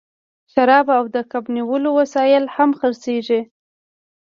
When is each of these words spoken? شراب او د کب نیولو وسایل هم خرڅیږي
شراب 0.51 0.87
او 0.97 1.03
د 1.15 1.17
کب 1.31 1.43
نیولو 1.55 1.89
وسایل 1.99 2.43
هم 2.55 2.69
خرڅیږي 2.79 3.41